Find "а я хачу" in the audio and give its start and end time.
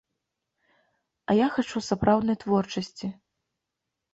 1.29-1.79